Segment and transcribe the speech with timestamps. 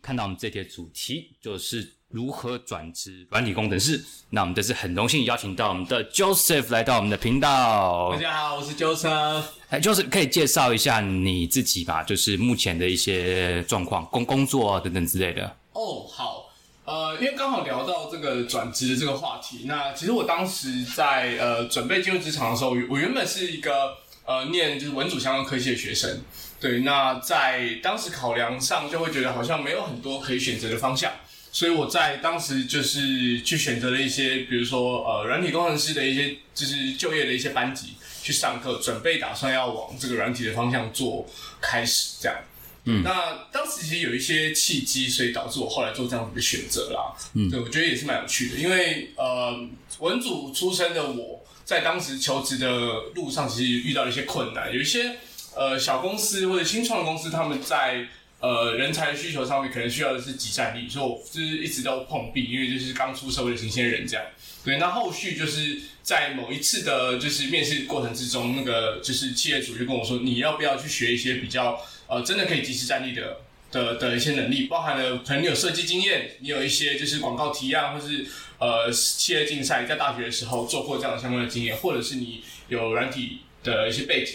[0.00, 4.02] 看到我们这节主题就是如何转职软体工程师。
[4.30, 8.18] 那我们这次很荣幸邀请到我们的 Joseph 来到我们的频道大。
[8.18, 9.42] 家好，我是 Joseph。
[9.70, 15.56] 哎，Joseph 可以介绍一下你自己吧，就是目前的一些状况、工工作啊等等之类的。
[15.72, 16.50] 哦，好，
[16.84, 23.96] 呃，因为刚好聊到这个转职的这个话题，那其实我当时在呃准备进入职场的时候，我原本是一个
[24.26, 26.20] 呃念就是文组相关科系的学生，
[26.62, 31.12] 对，那在当时考量上就会觉得好像没有很多可以选择的方向，
[31.50, 41.28] 所以我在当时就是去选择了一些，比如说呃软体工程师的一些就是就业的一些班级去上课，准备打算要往这个软体的方向做
[41.60, 42.38] 开始这样。
[42.84, 47.12] 嗯，那当时其实有一些契机，所以导致我后来做这样子的选择啦。
[47.34, 49.68] 嗯，对我觉得也是蛮有趣的，因为呃，
[49.98, 52.68] 文组出身的我在当时求职的
[53.14, 55.16] 路上，其实遇到了一些困难，有一些
[55.54, 58.06] 呃小公司或者新创公司，他们在
[58.40, 64.24] 呃人才的需求上面可能需要的是集战力，所以我就是一直都碰壁，因为就是刚出社会的新鲜人这样。
[64.64, 73.38] 对，那后续就是在某一次的，就是面试过程之中，那个就是企业主就跟我说，你要不要去学一些比较呃真的可以及时战力的
[73.72, 78.24] 的的一些能力，包含了可能你有设计经验，你有一些就是广告提案或是
[78.58, 84.34] 呃企业竞赛，在大学的时候做过这样的相关的经验，或者是你有软体的一些背景。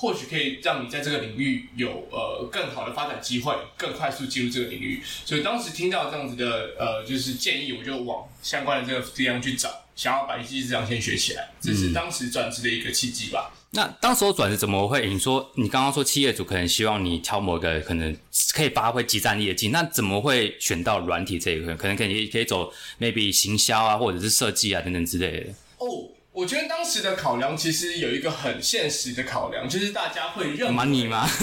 [0.00, 5.02] 或许可以让你在这个领域有呃更好的发展机会，更快速进入这个领域。
[5.26, 13.52] 所以当时听到这样子的呃就是建议，我就往相关的这个地方去找，想要把一技之长先学起来，这是当时转职的一个契机吧。
[13.72, 15.06] 那当时候转职怎么会？
[15.06, 18.16] 你说你刚刚说企业主可能希望你挑某个可能
[18.54, 21.74] 可以发挥集战力的技，那怎么会选到软体这一块？
[21.74, 25.50] 可能可以可以走 maybe 行销啊，或者是设计啊等等之类的。
[25.76, 26.08] 哦，
[26.40, 31.28] 我觉得当时的考量其实有一个很现实的考量，就是大家会认为 money 吗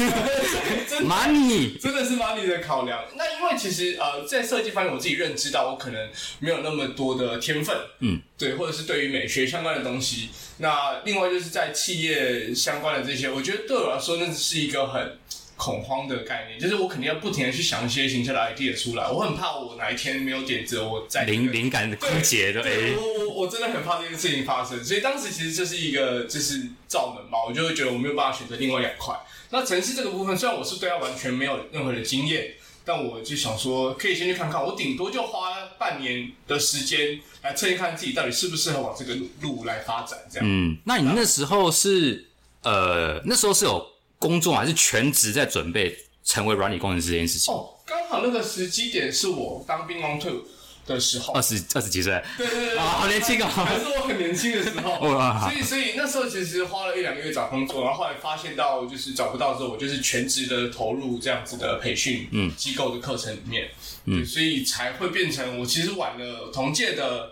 [0.89, 3.03] 真的？money 真的是 money 的考量。
[3.15, 6.09] 那因为其实呃，在设计方面，我自己认知到我可能
[6.39, 10.29] 没有那么多的天分，嗯，对，或者是对于美学相关的东西。
[10.57, 15.19] 那另外就是在企业相关的这些，我觉得对我来说，那是一个很
[15.57, 29.13] 恐慌的概念，就是我肯定要不停的去想一些行销的 idea 出来，我很怕我哪一天没有点子，我在灵灵感的枯竭的对，哎我我我真的很怕这件事情发生，所以当时其实这是一个就是罩门嘛，我就会觉得我没有办法选择另外两块。
[29.49, 32.53] 那城市这个部分，虽然我是对它完全没有任何的经验，
[32.85, 40.47] 但我就想说，可以先去看看，我顶多就花半年的时间来测一看自己到底适不适合往这个路来发展，这样。
[40.47, 42.27] 嗯，那你那时候是
[42.63, 43.83] 呃那时候是有
[44.19, 47.53] 工作吗还是全职在准备成为软体工程师这件事情？
[47.53, 50.43] 哦，刚好那个时机点是我当兵刚退伍
[50.85, 51.33] 的时候。
[51.33, 53.45] 二，十二十几岁，对对对对，啊好年轻哦。
[53.47, 54.99] 还是我很年轻的时候。
[55.09, 55.49] 哇。
[55.49, 62.51] 所以，所以那时候其实花了一两个月找工作，然后后来发现到就是找不到之后，我就是全职的投入这样子的培训嗯。
[62.55, 63.69] 机构的课程里面，
[64.05, 67.31] 嗯，所以才会变成我其实晚了同届的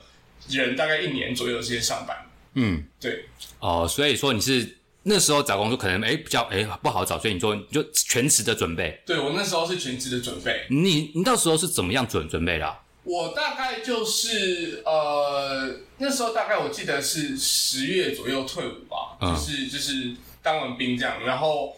[0.49, 2.15] 人大概一年左右的时间上班，
[2.53, 2.83] 嗯。
[2.99, 3.25] 对，
[3.59, 4.77] 哦，所以说你是
[5.07, 8.99] 那时候找工作可能哎比较哎不好找，所以你说你就全职的准备。
[9.05, 19.35] 对我那时候是全职的准备，你你到时候是怎么样准准备的啊、我大概就是呃那时候大概我记得是十月左右退伍吧，嗯。
[19.35, 21.75] 就是就是当完兵这样，然后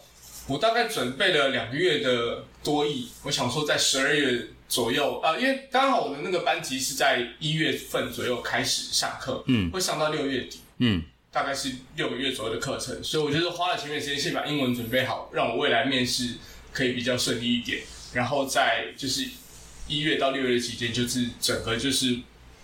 [0.47, 11.03] 我大概准备了两个月的多亿，我想说在十二月左右，呃，因为刚好我的那个班级是在一月份左右开始上课，嗯，会上到六月底，嗯，
[11.37, 16.33] 大概是六个月左右的课程，所以我就是花了前面时间先把英文准备好，让我未来面试
[16.73, 19.23] 可以比较顺利一点，然后在就是
[19.87, 22.17] 一月到六月的期间，就是整个就是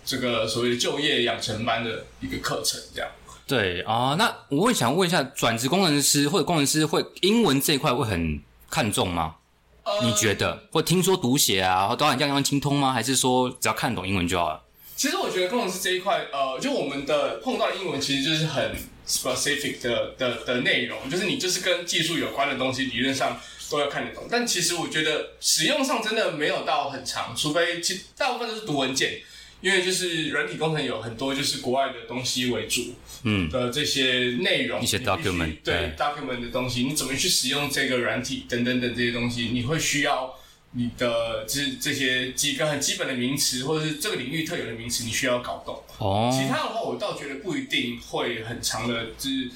[0.04, 3.08] 这个所谓的就业养成班的一个课程，这样。
[3.46, 9.36] 对啊、那我会想问一下，转职工程师或者工程师会英文这一块会很看重吗？
[9.84, 10.64] 呃你觉得？
[10.72, 12.92] 或听说读写啊，都很样样精通吗？
[12.92, 14.63] 还是说只要看懂英文就好了？
[14.96, 18.74] 其实我觉得工程师这一块，呃，就我们的碰到的英文其实就是很
[19.06, 23.40] specific 的的的内容，就是你就是跟技术有关的东西，理论上
[23.70, 24.24] 都要看得懂。
[24.30, 29.20] 但其实我觉得使用上真的没有到很长，除非其大部分都是读文件，
[29.60, 40.38] 因为就是软体工程有很多就是国外的东西为主，嗯的这些内容，一些 document，对对 document 的东西，你怎么去使用这个软体等等等这些东西，你会需要
[40.76, 45.80] 你的就是这些几个很基本的名词，或者是这个领域特有的名词，你需要搞懂。
[45.98, 49.50] 哦，其他的话，我倒觉得不一定会很长的，就是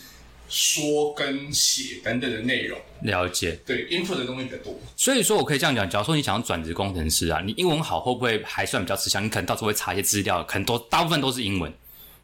[0.48, 2.78] 说跟写等等的内容。
[3.02, 3.58] 了解。
[3.66, 4.78] 对，input 的东西比较多。
[4.96, 9.24] 所以说我可以这样讲，假如说你想要转职工程师啊，你英文好会不会还算比较吃香？
[9.24, 11.72] 你可能到时候会查一些资料，可能都大部分都是英文。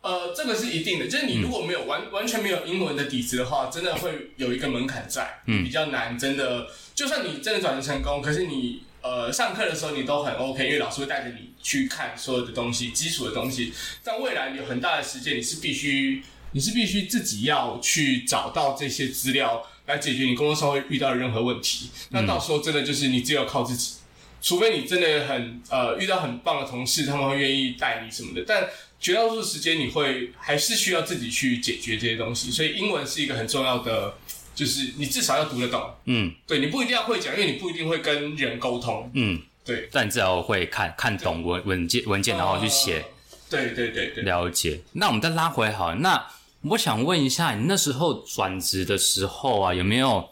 [0.02, 6.18] 呃，这个是一定的，就是你如果没有完、完全没有英文的底子的话，真的会有一个门槛在，嗯比较难。
[6.18, 13.72] 真的，就算你真的转职成功，可是你呃上课的时候你都很 OK，因为老师会带着你去看所有的东西，基础的东西。
[14.02, 21.90] 但未来有很大的时间，你是必须你是必须自己要去找到这些资料来解决你工作上会遇到的任何问题。
[22.10, 23.94] 那到时候真的就是你只有靠自己，
[24.40, 28.68] 除非你真的很呃遇到很棒的同事，他们会愿意带你什么的，但。
[29.00, 34.14] 绝大多数时间你会还是需要自己去解决这些东西，所以英文是一个很重要的，
[34.54, 35.94] 就是你至少要读得懂。
[36.04, 39.10] 嗯，对你不一定要会讲，因为你不一定会跟人沟通。
[39.14, 43.04] 嗯，对，但你至少会看看懂文文件文件，然后去写。
[43.50, 44.80] 对对对对，了解。
[44.92, 46.26] 那我们再拉回好，那
[46.62, 50.28] 我想问一下，你那时候转职的时候啊，有没有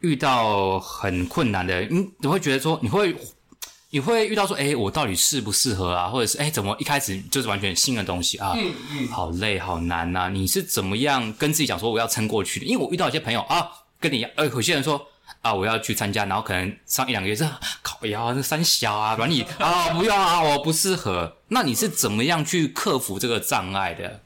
[0.00, 1.82] 遇到很困难的？
[1.82, 3.16] 你你会觉得说你会？
[3.96, 6.06] 你会遇到说，哎，我到底适不适合啊？
[6.08, 8.52] 或者是，哎，怎么一开始就是完全新的东西啊？
[8.54, 10.28] 嗯嗯，好累，好难呐！
[10.30, 12.66] 你是怎么样跟自己讲说我要撑过去的？
[12.66, 13.66] 因为我遇到一些朋友啊，
[13.98, 15.00] 跟你一样，呃，有些人说
[15.40, 17.48] 啊，我要去参加，然后可能上一两个月，这
[17.80, 21.38] 烤窑这三小啊，软你 啊，不要啊，我不适合。
[21.48, 24.20] 那你是怎么样去克服这个障碍的？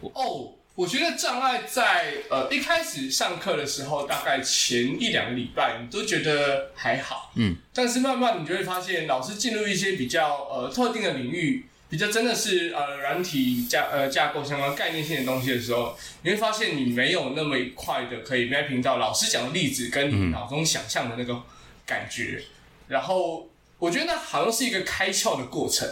[0.00, 0.54] 哦。
[0.80, 21.42] 我觉得障碍在呃一开始上课的时候，大概前一两个礼拜，你都觉得还好，嗯，但是慢慢你就会发现，老师进入一些比较呃特定的领域，比较真的是呃软体架呃架构相关概念性的东西的时候，你会发现你没有那么快的可以 mapping 到老师讲的例子跟你脑中想象的那个
[21.84, 22.42] 感觉，
[22.88, 25.86] 然后我觉得那好像是一个开窍的过程，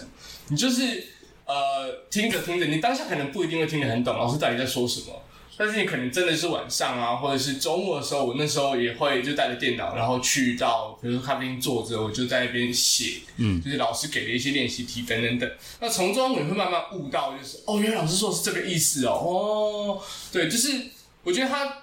[0.49, 1.08] 你就是。
[1.49, 5.06] 呃，听着听着，你当下可能不一定会听得很懂老师到底在说什么，
[5.56, 15.50] 但是你可能真的是晚上啊，或者是周末的时候，我那时候也会就带着电脑，然后去到比如说咖啡厅坐着，我就在那边写，嗯，就是老师给的一些练习题等等等。
[15.81, 20.71] 那从中你会慢慢悟到，就是哦，原来老师说是这个意思哦，哦，对，就是
[21.25, 21.79] 我觉得他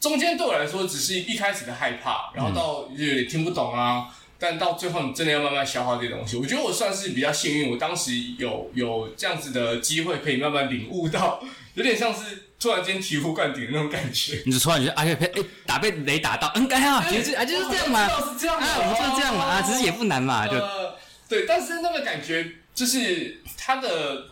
[0.00, 4.08] 中间对我来说只是一开始的害怕，然后到就有点听不懂啊。
[4.42, 6.36] 但到最后，你真的要慢慢消化这些东西。
[6.36, 11.40] 我觉得我算是比较幸运，我当时有有这样子的机会，可以慢慢领悟到，
[11.74, 14.42] 有点像是突然间醍醐灌顶的那种感觉。
[14.44, 15.30] 你就突然觉得，哎呀，哎，
[15.64, 20.54] 打被雷打到，嗯，该啊，其实啊就是这样嘛，是这样啊，不就是这样嘛，啊，其实也不难嘛，就
[21.28, 21.46] 对。
[21.46, 22.44] 但是那个感觉
[22.74, 24.26] 就是它的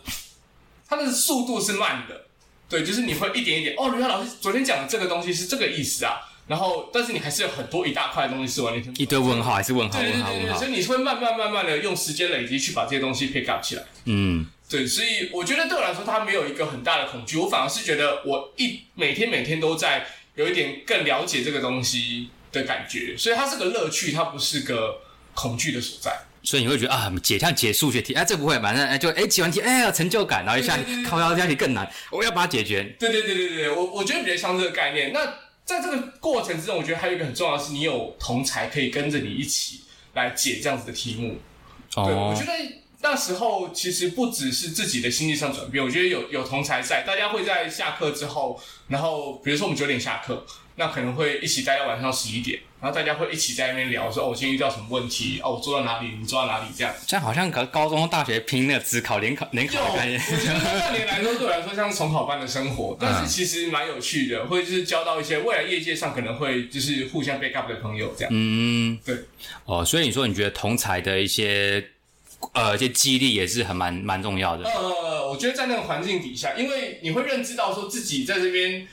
[0.89, 2.25] 它的速度是慢的，
[2.67, 6.27] 对，就是你会一点一点，哦，原来老师昨天讲的这个东西是这个意思啊。
[6.51, 10.59] 然后，但是你还是有很多一大块的东西是完全一堆问号，还是问号，问号，问号。
[10.59, 13.83] 所以你会慢慢、慢慢的用时间累积去把这些东西 pick up 起来。
[14.03, 14.85] 嗯，对。
[14.85, 17.37] 所以我觉得对我来说，它没有一个很大的恐惧。
[17.37, 20.05] 我反而是觉得，我一每天每天都在
[20.35, 23.15] 有一点更了解这个东西的感觉。
[23.15, 24.99] 所以它是个乐趣，它不是个
[25.33, 26.11] 恐惧的所在。
[26.43, 30.77] 所以你会觉得啊，解像解数学题，哎，这不会，反正哎就哎解完题，哎呀成就感，然后一下
[31.07, 32.83] 靠腰这样题更难，我要把它解决。
[32.99, 35.13] 对对对对对，我我觉得比较像这个概念。
[35.13, 35.21] 那
[35.71, 39.81] 在这个过程之中，我觉得还有一个很重要的是，你有同才可以跟着你一起
[40.13, 41.37] 来解这样子的题目。
[41.93, 42.51] 对，我觉得
[43.01, 50.45] 那时候其实不只是自己的心理上转变，我觉得有有同才在，大家会在下课之后，然后比如说我们九点下课。
[50.77, 56.91] 那可能会一起待到晚上十一点，然后大家会一起在那边聊，说哦，我今天遇到什么问题，哦，我做到哪里，你做到哪里，这样。
[57.05, 60.19] 这样好像高高中、大学拼那个只考、联考、联考的概念。
[60.19, 68.31] 我觉得半年来说，对我来说像重考班的生活，但是其实蛮有趣的，会就是交到一些未来业界上可能会就是互相 backup 的朋友，这样。
[68.33, 69.15] 嗯，对。
[69.65, 71.85] 哦，所以你说你觉得同才的一些
[72.53, 74.67] 呃一些激励也是很蛮蛮重要的。
[74.67, 78.87] 呃，我觉得在那个环境底下，因为你会认知到说自己在这边。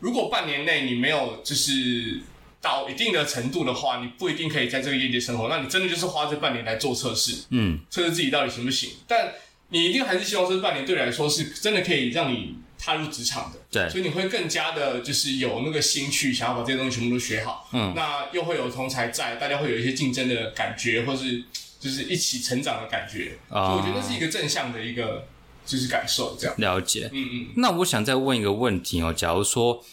[0.00, 2.20] 如果半年内你没有就是
[2.64, 5.48] 到一定的程度的话，你不一定可以在这个业界生活。
[5.48, 8.90] 那你真的就是花这半年来做测试，嗯，测试自己到底行不行。
[9.06, 9.34] 但
[9.68, 13.90] 你一定还是希望这半年对你来说是真的可以让你踏入职场的，对。
[13.90, 17.92] 所以你会更加的就是有那个心去想要把这些东西全部都学好，嗯。
[17.94, 21.44] 那又会有同才在，大家会有一些竞争的感觉，或是
[21.78, 23.36] 就是一起成长的感觉。
[23.50, 25.26] 啊，我觉得是一个正向的一个
[25.66, 27.10] 就是感受，这样了解。
[27.12, 27.46] 嗯嗯。
[27.56, 29.84] 那我想再问一个问题哦，假如说。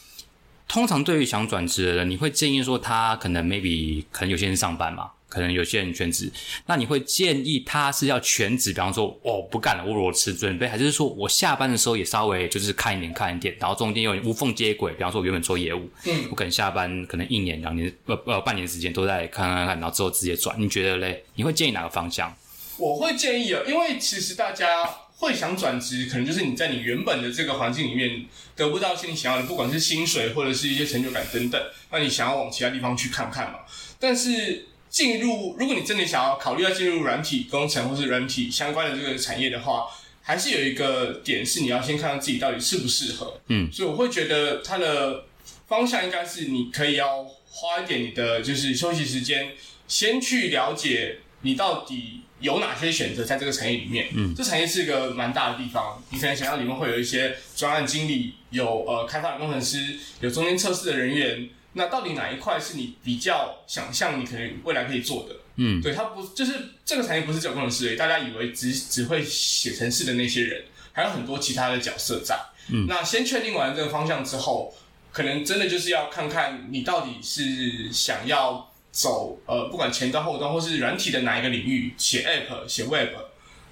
[0.71, 6.31] 通常对于想转职的人，你会建议说他可能 maybe 可能有些人上班嘛，可能有些人全职，
[6.65, 21.21] 那你会建议他是要全职，比方说我不干了，我裸辞准备，还是说我下班的时候也稍微就是看一点看一点，然后中间有无缝接轨，比方说我原本做业务，嗯，我可能下班可能一年两年呃呃半年时间都在看看看，然后之后直接转，你觉得嘞？
[21.35, 22.33] 你会建议哪个方向？
[22.77, 24.89] 我会建议啊，因为其实大家。
[25.21, 28.25] 会想转职，可能就是你在你原本的这个环境里面
[28.55, 31.61] 得不到一些你想要的，不管是薪水或者是一些成就感等等，
[31.91, 33.59] 那你想要往其他地方去看看嘛？
[33.99, 39.85] 但是进入，如果你真的想要考虑要进入软体工程或是软体相关的这个产业的话，
[40.23, 43.39] 还是有一个点是你要先看看自己到底适不适合。
[43.47, 45.25] 嗯，所以我会觉得它的
[45.67, 49.51] 方向应该是你可以要花一点你的就是休息时间，
[49.87, 51.19] 先去了解。
[51.43, 54.10] 你到底有哪些选择在这个产业里面？
[54.13, 61.50] 嗯，这产业是一个蛮大的地方，你可能想象里面会有一些专案经理，有呃开发的工程师，有中间测试的人员。
[61.74, 65.36] 那到底哪一块是你比较想象你可能未来可以做的？
[65.55, 72.38] 嗯，对，它不就是这个产业不是只有工程师，大家以为只只会写程式的那些人，还有很多其他的角色在。
[72.69, 74.74] 嗯，那先确定完这个方向之后，
[75.12, 83.10] 可能真的就是要看看你到底是想要走呃，不管前端后端或是软体的哪一个领域，写 App、写 Web，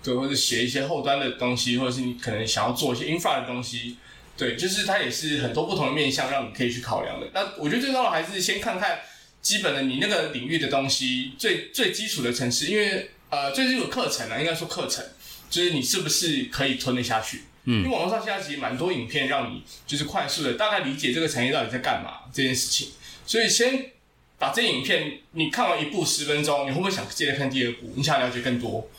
[0.02, 3.98] 对，或者写一些后端的东西，或者是你可能想要做一些 Infra 的东西。
[4.38, 7.28] 对，就是它也是很多不同的面向，让你可以去考量的。
[7.34, 9.00] 那我觉得最重要的还是先看看
[9.42, 15.04] 基本的你那个领域的东西，最最基础的城市，因为呃，最基础课程啊，应该说课程，
[15.50, 17.42] 就是你是不是可以吞得下去？
[17.66, 22.92] 嗯，因为网络上现在其实蛮多影片，让你就是快速的大概理解这个产业到底在干嘛这件事情。
[23.26, 23.92] 所以先
[24.40, 27.94] 把这影片你看完一部十分钟，你会不会想接着看第二部？
[27.96, 28.90] 你想了解更多？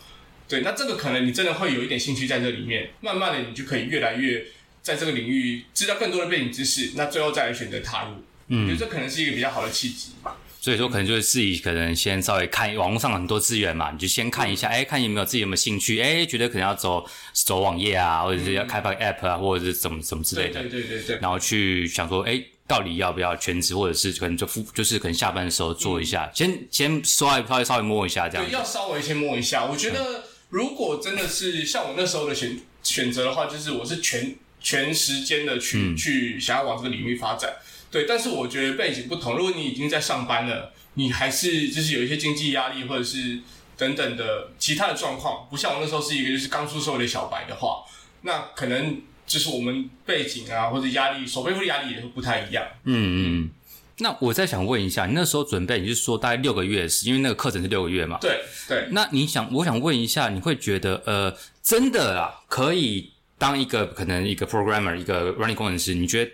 [0.46, 4.44] 对，那这个可能你真的会有一点兴趣在这里面，慢慢的你就可以越来越。
[4.82, 8.14] 在这个领域知道更多的背景知识，那最后再来选择踏入，
[8.48, 10.34] 嗯，我觉得这可能是一个比较好的契机吧。
[10.58, 21.18] 所以说，可能就是自己可能先稍微看网络上很多资源嘛，你就先看一下，哎，看有没有自己有没有兴趣，哎，觉得可能要走走网页啊，或者是要开发 App 啊，或者是怎么怎么之类的，对对对对。
[21.20, 28.46] 然后去想说，哎，到底要不要全职，或者是可能就副，就是可能下班的时候做一下，先先稍微稍微稍微摸一下这样。
[28.46, 29.66] 对，要稍微先摸一下。
[29.66, 34.36] 我觉得如果真的是像我那时候的选选择的话，就是我是全。
[34.62, 37.50] 全时间的去去想要往这个领域发展，
[37.90, 39.34] 对，但是我觉得背景不同。
[39.34, 43.38] 如果你已经在上班了，你还是就是有一些经济压力或者是
[43.78, 47.84] 等等的其他的状况，不像我那时候是一个就是刚出社会的小白的话，
[48.20, 49.00] 那可能
[49.30, 52.64] 就是我们背景啊或者压力，所背负的压力也会不太一样。
[52.84, 53.50] 嗯嗯。
[53.98, 58.18] 那我再想问一下，你那时候准备，你是说大概六个月是因为那个课程是六个月嘛？
[58.20, 58.88] 对对。
[58.90, 63.12] 那你想，我想问一下，你会觉得呃，真的啊，可以？
[63.38, 66.30] 当一个可能一个 programmer 一个 running 工程师，你觉得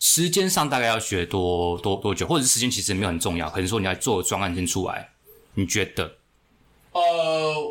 [0.00, 5.08] 时间上大概要学多多多久，或者是时间其实没有很重要，可能说你要做专案先出来，
[5.54, 6.16] 你觉得？
[6.90, 7.00] 呃，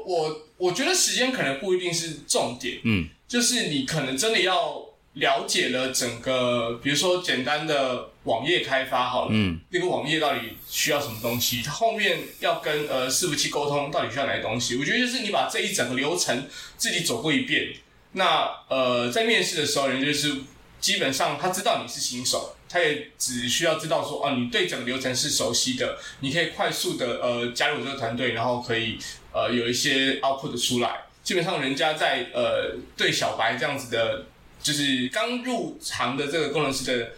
[0.05, 17.73] 我我觉得时间可能不一定是重点，嗯，就是你可能真的要了解了整个，比如说简单的网页开发好了，嗯，那个网页到底需要什么东西，它后面要跟呃伺服器沟通到底需要哪些东西，我觉得就是你把这一整个流程自己走过一遍。
[18.13, 20.33] 那呃，在面试的时候，人就是
[20.79, 28.97] 基本上他知道你是新手，他也只需要知道说，哦，你对整个流程是熟悉的，你可以快速的呃加入这个团队，然后可以
[29.33, 31.06] 呃有一些 output 出来。
[31.27, 34.27] 基本上，人家在呃对小白这样子的，
[34.63, 37.11] 就是刚入行的这个工程师的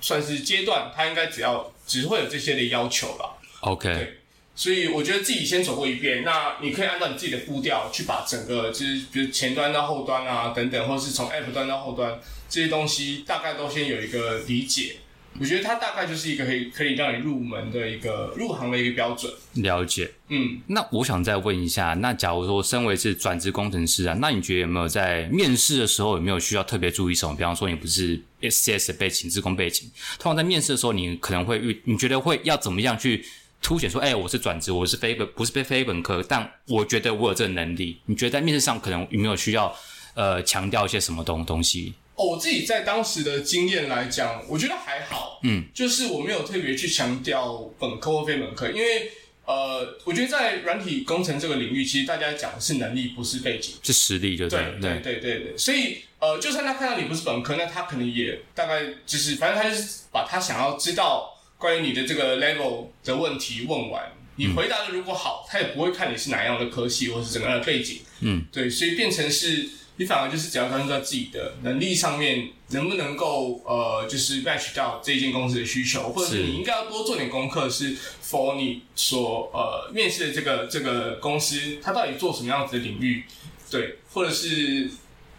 [0.00, 3.38] 算是阶段，他应该只要只会有这些的要求了。
[3.60, 4.18] OK 对。
[4.56, 12.18] 所以我觉得自己先走过一遍，那你可以按照你自己的步调去把整个就是比如前端到后端啊等等，或是从 App 端到后端
[12.48, 14.96] 这些东西，大概都先有一个理解。
[15.40, 19.32] 我觉得它大概就是一个可以可以让你入门的一个入行的一个标准。
[19.54, 20.60] 了解，嗯。
[20.66, 27.34] 那我想再问一下，那假如说身为是转职工程师啊，那你觉得有没有在面试的时候有没有需要特别注意什么？
[27.36, 33.24] 比方说你不是 SCS 背景、职工背景，通常在面试的时候你可能会遇，你觉得会要怎么样去？
[33.62, 37.98] 凸显说，哎，我是转职，我是非本，不是非非本科，但我觉得我有这个能力。
[38.04, 39.74] 你觉得在面试上可能有没有需要，
[40.12, 41.94] 呃，强调一些什么东东西？
[42.14, 49.10] 哦，我自己在当时的经验来讲，我觉得还好，嗯，就是我没有特别去强调本科或非本科，因为，
[49.44, 55.58] 呃，我觉得在软体工程这个领域，其实大家讲的是能力，不是背景，是实力，就对，对，对，对，对。
[55.58, 61.30] 所以，呃，就算他看到你不是本科，那他可能也大概就是，反正他就是把他想要知道。
[61.56, 83.24] 关于你的这个 level 的问题问完，你回答的如果好，他也不会看你是哪样的科系或是怎么样的背景，嗯，对，所以变成是你反而就是只要关注到自己的能力上面，能不能够呃，就是 match 到这一间公司的需求，或者是你应该要多做点功课，是 for 你所呃面试的这个这个公司，它到底做什么样子的领域，
[83.70, 84.90] 对，或者是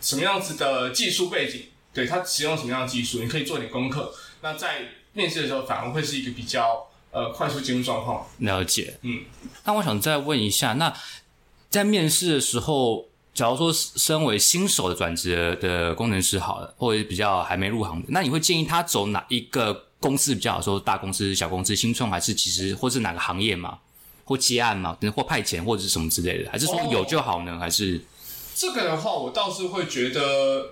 [0.01, 4.87] 什么样子的技术背景，对，它使用什么样的技术，你可以做点功课，那在。
[5.17, 8.27] 面试的时候反而会是一个比较呃快速进入状况。
[8.39, 9.23] 了解，嗯。
[9.63, 10.93] 那我想再问一下，那
[11.69, 20.61] 在面试的时候，假如说身为新手的转职的工程师好了，或者比较还没入行的，那你会建议他走哪一个公司比较好？
[20.61, 23.77] 说大公司、小公司、新创，还是其实或是哪个行业嘛？
[24.23, 24.97] 或接案嘛？
[25.15, 26.49] 或派遣或者是什么之类的？
[26.49, 27.59] 还是说有就好呢？
[27.59, 28.01] 还是
[28.55, 30.71] 这个的话，我倒是会觉得，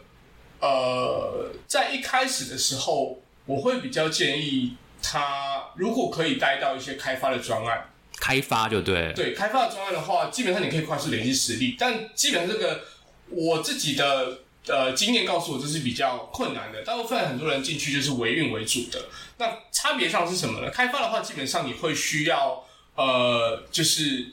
[0.60, 3.20] 呃，在一开始的时候。
[3.46, 7.90] 我会比较建议他，如果可以待到一些开发的专案，
[8.20, 9.12] 开发就对。
[9.14, 12.86] 对，开发的专案的话，基本上你可以快速累积实力，但基本上这个
[13.30, 16.84] 我自己的呃经验告诉我，这是比较困难的。
[16.84, 20.70] 大部分很多人进去就是维运为主的，那差别上是什么呢？
[20.70, 22.64] 开发的话，基本上你会需要
[22.96, 24.28] 呃，就是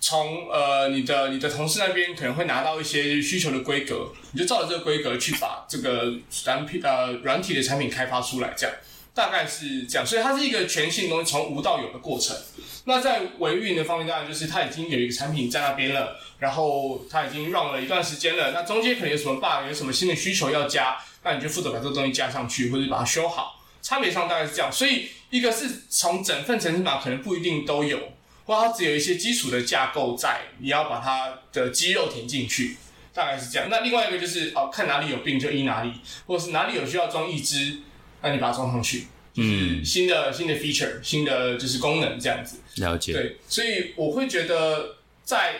[0.00, 8.74] 从呃你的你的同事那边可能会拿到一些需求的规格，你就照着这个规格去把这个产品呃软体的产品开发出来，这样
[9.18, 10.06] 大概是这样。
[10.06, 12.36] 所以它是一个全新的东西，从无到有的过程。
[12.84, 18.52] 那在维运的方面，当然就是它已经有一个产品在那边了，然后它已经 run 了一段时间了。
[18.52, 23.60] 那中间可能有什么 bug，有什么新的需求要加，那你就负责把这个东西加上去，或者把它修好。
[23.82, 24.70] 差别上大概是这样。
[24.72, 27.98] 所以一个是从整份程式码可能不一定都有，
[28.46, 32.76] 或它只有一些基础的架构在，你要把它的肌肉填进去，
[33.12, 33.68] 大概是这样。
[33.70, 35.92] 那另外一个就是哦，看哪里有病就医哪里，
[36.26, 37.80] 或者是哪里有需要装义肢，
[38.22, 39.06] 那你把它装上去。
[39.40, 42.58] 嗯，新的新的 feature，新的就是功能这样子。
[42.76, 43.12] 了解。
[43.12, 45.54] 对，所以我会觉得在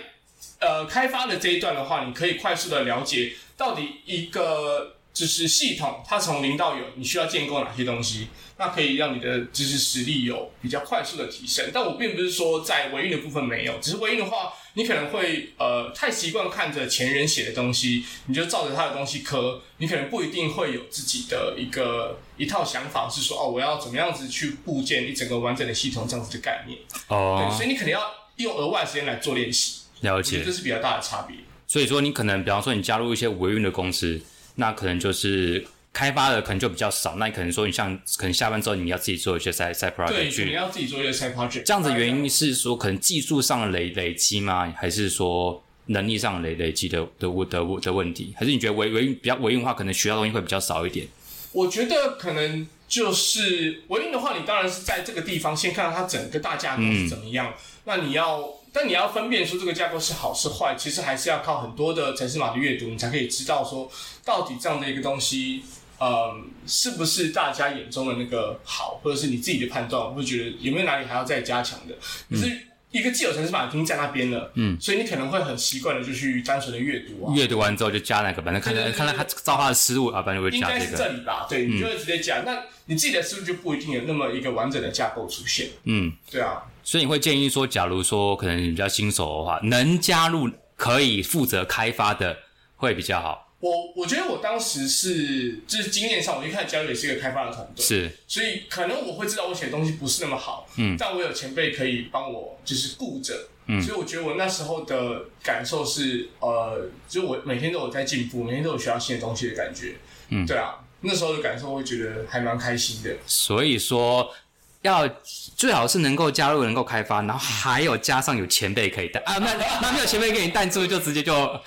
[0.59, 11.71] 呃开发的这一段的话，你可以快速的了解到底一个就是系统它从零到有，你需要建构哪些东西，那可以让你的知识实力有比较快速的提升。
[11.75, 26.79] 但我并不是说在维运的部分没有，只是维运的话，你可能会呃太习惯看着前人写的东西，你就照着他的东西磕，你可能不一定会有自己的一个一套想法，是说哦我要怎么样子去构建一整个完整的系统这样子的概念。
[27.09, 28.01] 哦对，，所以你可能要
[28.37, 30.53] 用额外的时间来做练习，了解这。
[30.53, 31.37] 是比较大的差别。
[31.67, 34.19] 所以说，你可能比方说你加入一些维运的公司，
[34.59, 37.17] 那可能就是开发的可能就比较少。
[37.17, 41.63] 那你可能说你像可能下班之后你要自己做一些 side side 对，project 你，要自己做一些 side project。
[41.65, 44.73] 这样子原因是说可能技术上的累累积吗？
[44.77, 48.35] 还是说能力上累累积的的的的的问题？
[48.37, 51.07] 还是你觉得维维运比较维运的话，可能学到东西会比较少一点？
[51.53, 57.55] 我觉得可能就是维运的话，你当然是在这个地方先看到它整个大架构是怎么样。
[57.85, 58.47] 那你要，
[58.81, 63.91] 那你要分辨出这个架构是好是坏，其实还是要靠很多的城市码的阅读，你才可以知道说
[64.25, 65.65] 到底这样的一个东西。
[66.01, 71.95] 嗯，是不是大家眼中的那个好，或者是你自己的判断，会觉得有没有哪里还要再加强的？
[72.31, 81.05] 可是一个既有城市码已经在那边了，嗯，所以你可能会很习惯的就去单纯的阅读啊，阅读完之后就加那个，反正看看看他照他的思路啊，反正就会应该是加这个。
[81.05, 81.47] 这里吧？
[81.51, 82.43] 对，你就会直接加。
[82.47, 85.69] 那你自己的思路就不一定有那么一个完整的架构出现。
[85.85, 92.39] 嗯，对啊，所以你会建议说，假如说可能你比较新手的话，能加入可以负责开发的
[92.77, 93.48] 会比较好。
[93.61, 103.35] 我我觉得我当时是就是经验上，我一开始加入也是一个开发的团队，是，所以可能我会知道我写的东西不是那么好，嗯，但我有前辈可以帮我就是顾着。
[103.71, 109.97] 嗯，所以我觉得我那时候的感受是，呃，就我每天都有在进步，每天都有学到新的东西的感觉。
[110.31, 113.15] 嗯，对啊，那时候的感受会觉得还蛮开心的。
[113.27, 114.33] 所以说
[114.81, 115.07] 要
[115.55, 121.61] 最好是能够加入、能够开发，然后还有加上有前辈可以带啊，那那没有前辈给你带，助就直接就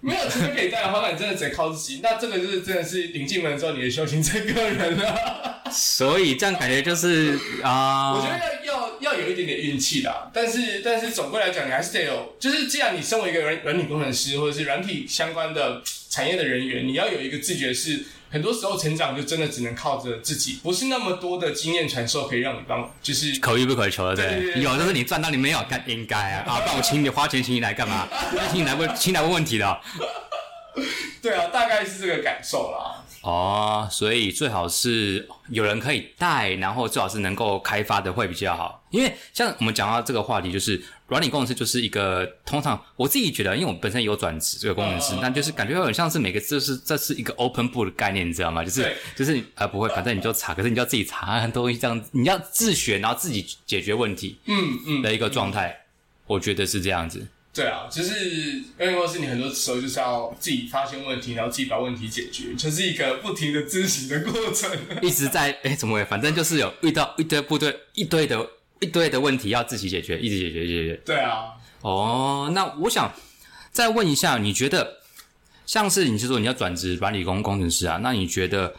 [0.00, 2.00] 没有前辈可以带的话，那你真的只能靠自己。
[2.02, 5.62] 那这个就是真的是领进门之后，你的修行在个人了。
[5.70, 28.06] 所以这样感觉就是啊，我觉得要要要有一点点运气啦，但是但是总归来讲，你还是得有，就是既然你身为一个软软体工程师或者是软体相关的产业的人员，你要有一个自觉是，很多时候成长就真的只能靠着自己，不是那么多的经验传授可以让你帮，就是可遇不可求的，对对对有就是你赚到，你没有干应该啊啊，不然我请你花钱请你来干嘛？
[28.52, 29.80] 请你来问，请你来问问题的。
[31.20, 33.02] 对啊，大概是这个感受啦。
[33.22, 38.84] 哦，所以最好是有人可以带，然后最好是能够开发的会比较好。
[38.90, 48.62] 因为像我们讲到这个话题，就是软体工程师就是一个通常我自己觉得，因为我本身有转职这个工程师嗯嗯，嗯那就是感觉很像是每个字是这是一个 open book 的概念，你知道吗？
[48.62, 55.74] 就是对就是呃不会，反正你就查，可是你就要自己查很多东西，这样你要自学，然后自己解决问题嗯嗯，的一个状态，
[56.26, 57.26] 我觉得是这样子。
[57.54, 64.70] 对啊，就是因为公司你很多时候就是要自己发现问题，然后自己把问题解决，就是一个不停的咨询的过程。
[65.02, 66.04] 一直在哎、怎么会？
[66.04, 68.48] 反正就是有遇到一堆部队一堆的
[68.80, 71.02] 一堆的问题要自己解决，一直解决，一直解决。
[71.04, 73.12] 对啊，哦，那我想
[73.70, 74.98] 再问一下，你觉得
[75.66, 77.98] 像是你是说你要转职软理工工程师啊？
[78.02, 78.74] 那你觉得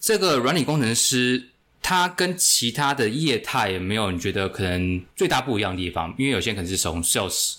[0.00, 1.50] 这个软理工程师
[1.82, 6.14] 他跟其他的业态有没有你觉得可能最大不一样的地方？
[6.18, 7.56] 因为有些可能是从 sales。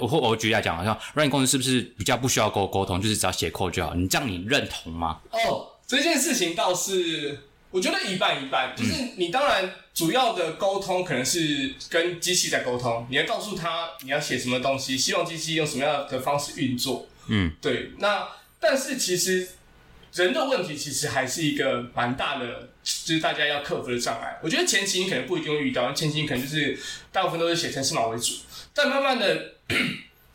[0.00, 3.92] 我或我举例来讲，好像软件工程师是不是比较不需要沟沟通，就是只要写 code 就好？
[3.92, 5.20] 你这样你认同吗？
[5.32, 7.38] 哦，这件事情倒是
[7.76, 17.06] 我觉得一半一半，就是你当然主要的沟通可能是跟机器在沟通，你要告诉他你要写什么东西，希望机器用什么样的方式运作。
[17.28, 17.90] 嗯，对。
[17.98, 18.26] 那
[18.58, 19.46] 但是其实
[20.14, 24.38] 人的问题其实还是一个蛮大的，就是大家要克服的障碍。
[24.42, 26.78] 我觉得前期你可能不一定会遇到，前期你可能就是
[27.12, 28.36] 大部分都是写程式码为主，
[28.72, 29.52] 但慢慢的。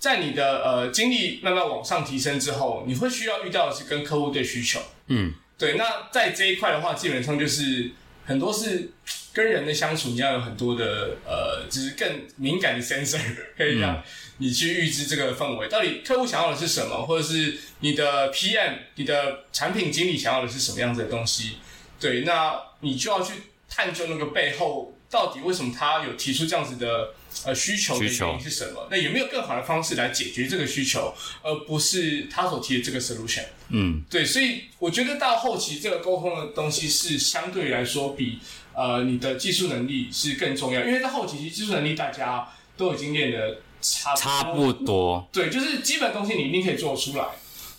[0.01, 4.81] 在你的呃经历慢慢往上提升之后，你会需要遇到的是跟客户对需求。
[5.05, 5.77] 嗯，对。
[5.77, 7.91] 那在这一块的话，基本上就是
[8.25, 8.89] 很多是
[9.31, 13.19] 跟人的相处，你要有很多的呃，就是更敏感的 sensor，
[13.55, 14.03] 可以让
[14.39, 21.57] 你去预知这个氛围，到底客户想要的是什么，或者是你的 PM、你的产品经理想要的是什么样子的东西。
[21.99, 23.33] 对，那你就要去
[23.69, 27.13] 探究那个背后到底为什么他有提出这样子的。
[27.45, 28.87] 呃，需求的原因是什么？
[28.91, 33.45] 那有没有更好的方式来解决这个需求，而不是他所提的这个 solution？
[33.69, 38.39] 嗯，对，所以我觉得到后期这个沟通的东西是相对来说比
[38.73, 45.27] 呃你的技术能力是更重要，因为在后期其实技术能力大家都已经练的差差不多。
[45.31, 47.25] 对，就是基本东西你一定可以做出来，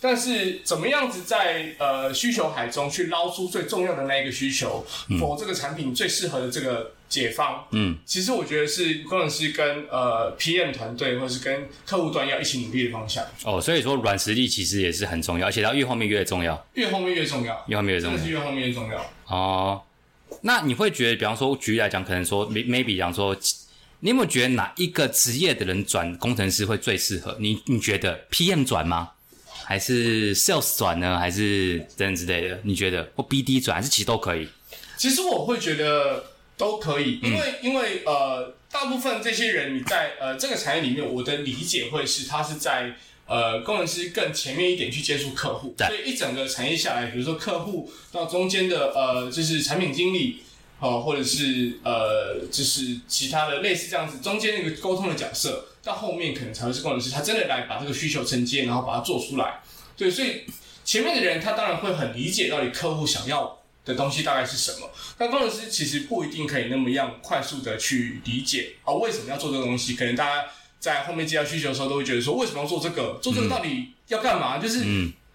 [0.01, 4.85] 但是怎么样子在呃需求海中去捞出最重要的那一个需求，
[5.19, 6.93] 否这个产品最适合的这个。
[7.13, 13.23] 解放，嗯，其实我觉得是工程师跟呃 PM 团队，或者是跟客户端要一起努力的方向。
[13.45, 19.13] 哦，所以说软实力其实也是很重要，而且它越后面越重要，越后面越重要，越后面越重要，是越后面越重要。
[19.27, 19.79] 哦，
[20.41, 23.37] 那你会觉得，比方说举例来讲，可能说 maybe 讲说，
[23.99, 27.37] 你有没有觉得哪一个职业的人转工程师会最适合？
[27.39, 29.11] 你你觉得 PM 转吗？
[29.65, 31.19] 还是 Sales 转呢？
[31.19, 32.59] 还是等之类的？
[32.63, 34.47] 你觉得或 BD 转，还是其实都可以？
[34.97, 36.32] 其实我会觉得。
[36.55, 50.43] 都可以，因为因为呃，大部分这些人你在呃这个产业里面，我的理解会是他是在呃工程师更前面一点去接触客户，所以一整个产业下来，比如说客户到中间的呃就是产品经理
[50.79, 59.61] 哦，或者是呃就是其他的类似这样子中间那个沟通的角色，到后面可能才会是工程师，他真的来把这个需求承接，然后把它做出来。
[59.97, 60.43] 对，所以
[60.85, 63.59] 前面的人他当然会很理解到底客户想要。
[63.85, 64.89] 的东西大概是什么？
[65.17, 69.95] 但工程师其实不一定可以那么样快速的去理解啊，为什么要做这个东西？
[69.95, 70.45] 可能大家
[70.79, 73.19] 在后面接到需求的时候，都会觉得说，为什么要做这个？
[73.21, 74.57] 做这个到底要干嘛？
[74.57, 74.85] 就是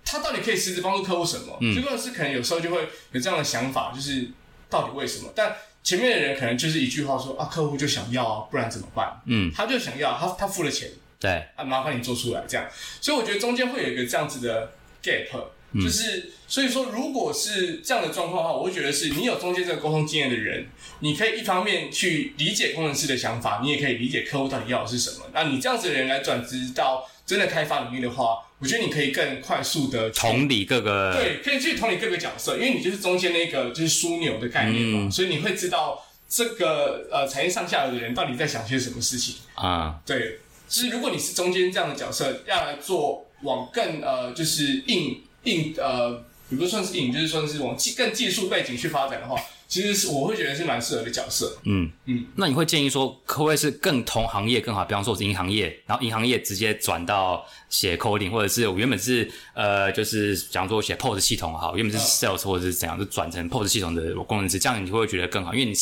[0.05, 1.59] 他到底可以实质帮助客户什么？
[1.61, 4.31] 所以工程师可能有时候就会有这样的想法，就是
[4.71, 5.31] 到底为什么？
[5.35, 9.21] 但前面的人可能就是一句话说啊，客户就想要啊，不然怎么办？
[9.27, 12.67] 嗯，他就想要，他他付了钱，对啊，麻烦你做出来这样。
[13.01, 15.39] 所以我觉得中间会有一个这样子的 gap。
[15.75, 20.67] 就是，所以说，如果是这样的状况的话，我会觉得是你有中间这个沟通经验的人，
[21.01, 25.27] 你可以一方面去理解工程师的想法，你也可以理解客户到底要的是什么。
[25.35, 40.01] 那你这样子的人来转职到真的开发领域的话，我觉得你可以更快速的同理各个对，可以去同理各个角色，因为你就是中间那个就是枢纽的概念嘛，所以你会知道这个呃产业上下游的人到底在想些什么事情啊。
[40.07, 40.39] 对，
[40.71, 45.21] 是如果你是中间这样的角色，要来做往更呃就是硬。
[45.49, 51.59] 硬呃，也不算是硬，就是算是往技更技术背景去发展的话，其实是我会觉得是蛮适合的角色。
[51.65, 54.85] 嗯嗯，那你会建议说，可不可以是更同行业更好？
[54.85, 65.53] 比方说我是银行业，然后银行业直接转到写 coding，或者是我原本是呃，就是假如说写 POS 系统好，原本是 sales 或者是怎样，就转成 POS 系统的工程师，这样你会不会觉得更好？
[65.53, 65.75] 因为你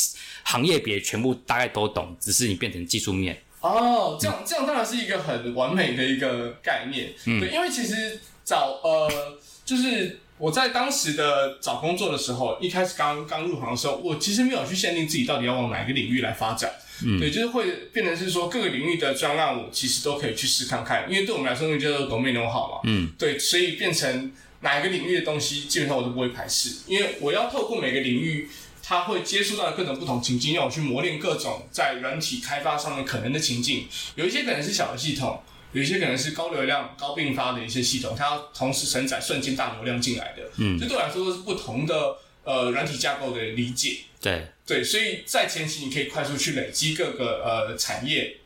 [0.43, 3.41] 行业别全部大概都懂，只是你变成技术面。
[3.61, 7.13] 哦，这样这样当然是一个很完美的一个概念。
[7.25, 9.09] 嗯，对，因为其实找呃。
[9.67, 16.71] 就是我在当时的找工作的时候，一开始刚刚入行的时候，我其实没有去限定自己到底要往哪一个领域来发展。
[17.05, 22.81] 嗯，对，就是会变成是说各个领域的专案，我其实都可以去试看看，因为对我们来说，那叫做 domain know 好嘛。
[22.85, 28.49] 嗯，对，所以变成哪一个领域的东西，基本上我都不会排斥，因为我要透过每个领域，
[28.83, 33.89] 它会接触到各种不同情境，让我去磨练各种在软体开发上面可能的情境。
[34.15, 35.43] 有一些可能是小的系统。
[35.77, 43.99] 有一些可能是高流量、高并发的一些系统，它要同时承载瞬间大流量进来的，嗯，这对我来说都是不同的呃软体架构的理解。
[44.19, 48.39] 对对，所以在前期你可以快速去累积各个呃产业，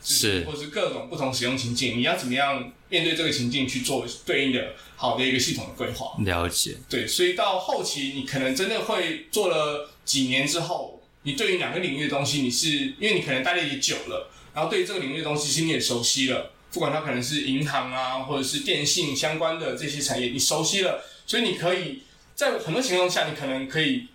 [0.00, 6.12] 是，或是各种不同使用情境，你要怎么样面对这个情境去做对应的好的一个系统的规划。
[6.22, 6.76] 了解。
[6.88, 16.52] 对，所以到后期你可能真的会做了几年之后，你对于两个领域的东西，你是因为你可能待的也久了，然后对于这个领域的东西，其实你也熟悉了。
[16.72, 22.02] 不管它可能是银行啊，或者是电信相关的这些产业，你熟悉了，所以你可以
[22.34, 24.08] 在很多情况下，你可能可以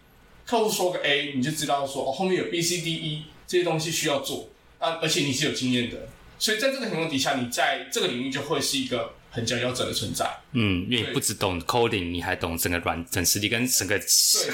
[0.46, 10.30] 客户说个 A，你就知道说哦后面有 B、C、D、E 这些东西需要做啊，而且你是有经验的，所以在这个情况底下，你在这个领域就会是一个很佼佼者的存在。
[10.52, 14.00] 嗯，因为你不只懂 coding，你还懂整个软整实力跟整个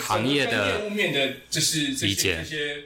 [0.01, 2.83] 行业的业务面的，就是理解这些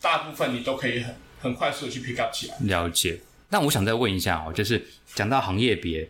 [0.00, 2.56] 大部分你都可以很很快速的去 pick up 起来。
[2.60, 3.20] 了解。
[3.50, 4.84] 那我想再问一下哦，就是
[5.14, 6.08] 讲到行业别，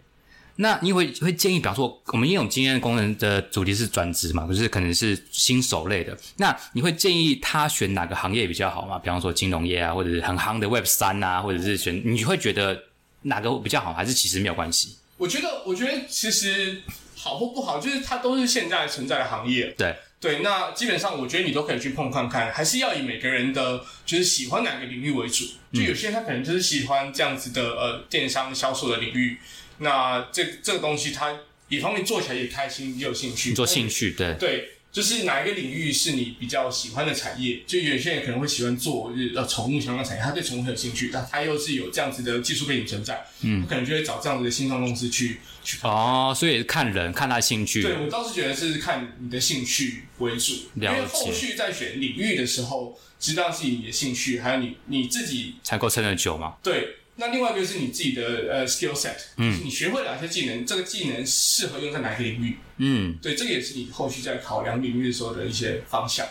[0.56, 8.98] 那你会会建议，比方说，我们因为我们今天的工人的主题是转职嘛，可是可能是新手类的，那你会建议他选哪个行业比较好吗？
[8.98, 12.78] 比方说金融业啊，或者是很夯的 Web 三啊，或者是选，你会觉得
[13.22, 14.96] 哪个比较好，还是其实没有关系？
[15.16, 16.82] 我觉得，我觉得其实
[17.16, 19.74] 好或不好，就是它都是现在存在的行业。
[19.78, 25.46] 对对，那基本上我觉得你都可以去碰看看，还是要以每个人的就是喜欢哪个领域为主。
[25.72, 29.38] 就有些人他可能就是喜欢这样子的呃电商销售的领域。
[29.78, 31.34] 那这这个东西，他
[31.68, 33.54] 一方面做起来也开心，也有兴趣。
[33.54, 37.60] 做兴趣，对对，就是哪一个领域是你比较喜欢的产业？
[37.66, 45.78] 就有些人可能会喜欢做呃宠物相关产业，他对宠物很有兴趣，那他又是有这样子的技术背景存在，嗯，他可能就会找这样子的新创公司去去。
[45.82, 47.82] 哦，所以看人，看他兴趣。
[47.82, 56.54] 对我倒是觉得是看你的兴趣为主，因为后续在选领域的时候，知道是你的兴趣，还有你你自己才够撑得久嘛。
[56.62, 56.96] 对。
[57.20, 66.26] 那另外一个是你自己的呃 skill set，嗯，你学会哪些技能，这个技能适合用在哪个领域，嗯，对，这个也是你后续在考量领域的时候的一些方向。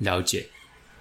[0.00, 0.46] 了解。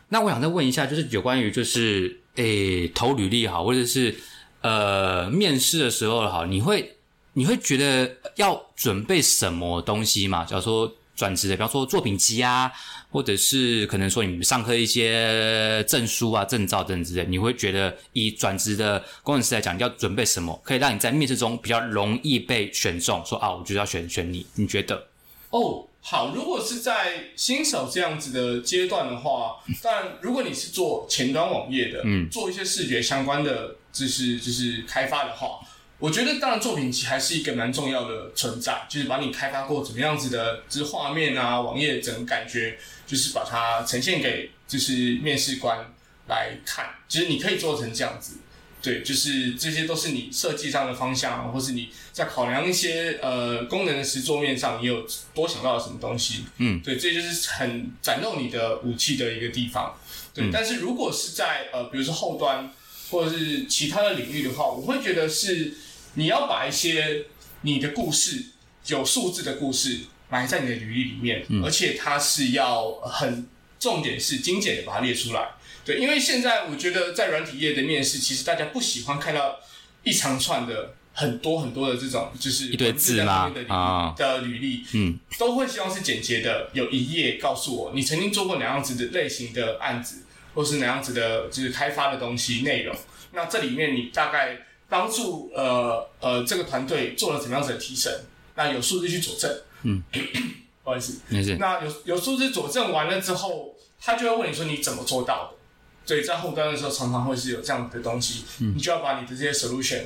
[0.08, 4.16] 那我想再问一下，就是有关于就是诶投履历好，或者是
[4.62, 6.96] 呃面试的时候好，你会
[7.34, 10.46] 你会觉得要准备什么东西嘛？
[10.46, 12.72] 假如说转职的，比方说作品集啊。
[13.10, 23.24] 或者是可能说你们上课一些证书啊、证照等之类，你会觉得以转职的工程师来讲，你要准备什么，可以让你在面试中比较容易被选中？
[23.26, 25.08] 说啊，我就要选选你，你觉得？
[25.50, 35.60] 哦，好，如果是在新手这样子的阶段的话，但如果你是做前端网页的，嗯，做一些视觉相关的，就是就是开发的话。
[36.00, 45.92] 我觉得当然作品集还是一个蛮重要的存在，就是把你开发过怎么样子的，就是画面啊、网页整个感觉，就是把它呈现给就是面试官
[46.28, 46.92] 来看。
[47.10, 48.36] 其实你可以做成这样子，
[48.80, 56.46] 对，就是这些都是你设计上的方向，或是你在考量一些呃功能的实作面上，你有多想到了什么东西？
[56.58, 59.98] 嗯，对，这就是很展露你的武器的一个地方。
[60.32, 62.72] 对，但是如果是在呃比如说后端
[63.10, 65.74] 或者是其他的领域的话，我会觉得是。
[66.18, 67.26] 你要把一些
[67.62, 68.44] 你的故事
[68.88, 70.00] 有数字的故事
[70.30, 73.48] 埋在你的履历里面，而且它是要很
[73.80, 75.50] 重点是精简的把它列出来。
[75.86, 79.60] 对，因为现在我觉得在软体业的面试，其实大家不喜欢看到
[80.04, 90.24] 一长串的很多很多的这种就是一堆字啦啊的履历，嗯，都会希望是简洁的，有一页告诉我你曾经做过哪样子的类型的案子，
[90.56, 92.96] 或是哪样子的就是开发的东西内容。
[93.34, 94.64] 那这里面你大概。
[94.90, 98.12] 帮助呃呃这个团队做了怎么样子的提升？
[98.56, 99.52] 那有数字去佐证。
[99.84, 100.02] 嗯，
[100.84, 101.58] 不好意思，没事。
[101.58, 105.58] 那有有数字佐证完了之后，他就会问你说你怎么做到的？
[106.06, 108.46] 所以在后端的时候，常常会是有这样的东西。
[108.62, 110.04] 嗯，你就要把你的这些 solution，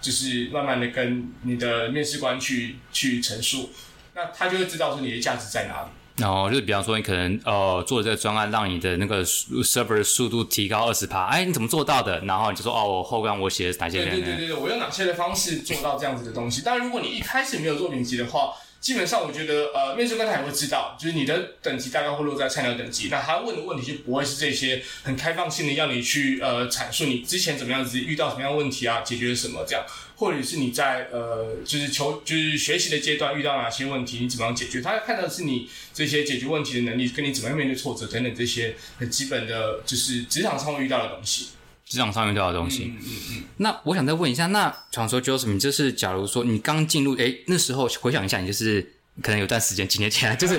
[0.00, 3.70] 就是慢慢的跟你的面试官去去陈述，
[4.14, 5.88] 那他就会知道说你的价值在哪里。
[6.16, 12.20] 然后就是比方说，你可能呃做这个专案，让你的那个 server 速度提高二十趴，哎，你怎么做到的？
[12.20, 14.04] 然后你就说哦，我后端我写的哪些？
[14.04, 16.62] 对对对对对，我用哪些的方式做到这样子的东西？
[16.62, 18.54] 当然，如果你一开始没有做评级的话。
[18.84, 29.82] 基本上，我觉得，呃，面试官他也会知道，就是你的等级大概会落在菜鸟等级，那他问的问题就不会是这些很开放性的，要你去呃阐述你之前怎么样子遇到什么样问题啊，解决什么这样，
[30.16, 34.80] 或者是你在呃就是求就是学习的阶段遇到哪些问题，你怎么样解决？
[34.80, 41.48] 他看到的是你这些解决问题的能力，跟你怎么样面对挫折等等这些很基本的，就是职场上会遇到的东西。
[41.86, 43.42] 职场上遇到的东西，嗯嗯嗯。
[43.58, 50.58] 那我想再问一下，那传说 Joseph，你就是假如说你刚进入，哎，那时候回想一下，你就是可能有段时间几年前， 就是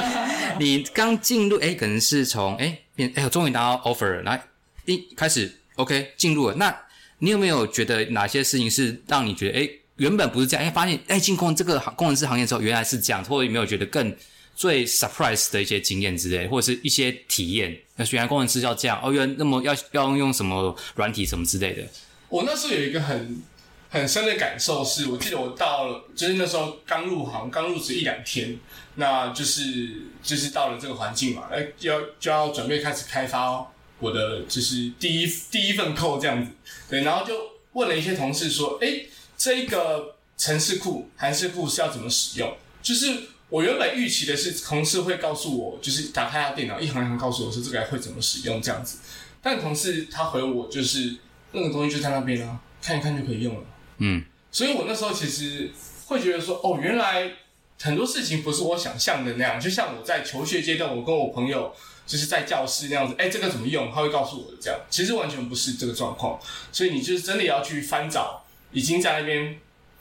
[0.59, 4.39] 你刚进入，哎，可能是从哎变，哎，终于拿到 offer，来
[4.85, 6.55] 一开始 OK 进入了。
[6.57, 6.84] 那
[7.19, 14.15] 你有没有觉得哪些事情是让你觉得，哎，原本不是这样，哎，发现哎进攻这个行工程师行业之后，原来是这样，或者有没有觉得更？
[14.57, 17.77] 最 surprise 的一些经验之类，或者是一些体验。
[17.97, 21.83] 那原来工程师要这样哦，原来那么要要用什么软体什么之类的。
[22.29, 23.43] 我那时候有一个很
[23.89, 28.57] 很深的感受，是我记得我到了，就是那时候刚入行，刚入职一两天，
[28.95, 29.89] 那就是
[30.23, 36.51] 就是到了这个环境嘛，哎，要就要准备开始开发我的就是第一第一份扣这样子。
[36.89, 37.33] 对，然后就
[37.73, 39.05] 问了一些同事说，哎，
[39.37, 42.57] 这个城市库、函式库是要怎么使用？
[42.81, 43.29] 就是。
[43.47, 48.97] 我原本预期的是同事会告诉我，就是打开他电脑一行一行告诉我说这个会怎么使用这样子，
[49.39, 51.15] 但同事他回我就是
[51.51, 53.61] 那个东西就在那边啊，看一看就可以用了。
[53.99, 55.69] 嗯，所以我那时候其实
[56.07, 57.33] 会觉得说，哦，原来
[57.79, 59.61] 很多事情不是我想象的那样。
[59.61, 61.71] 就像我在求学阶段，我跟我朋友
[62.05, 63.91] 就是在教室那样子，哎，这个怎么用？
[63.93, 66.39] 他会告诉我的这样，其实完全不是这个状况。
[66.71, 69.57] 所以你就是真的要去翻找已经在那边。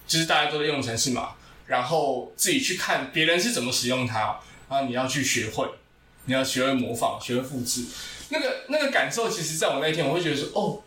[0.07, 1.31] 就是大家都在用程式嘛，
[1.67, 4.39] 然后自己去看别人是怎么使用它，
[4.69, 5.67] 然后你要去学会，
[6.27, 7.87] 你要学会模仿，学会复制，
[8.29, 10.83] 那个那个感受，其实在我那一天，我会觉得说，哦